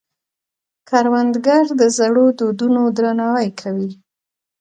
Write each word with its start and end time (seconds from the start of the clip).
کروندګر 0.89 1.65
د 1.79 1.83
زړو 1.97 2.25
دودونو 2.39 2.81
درناوی 2.97 3.49
کوي 3.61 3.91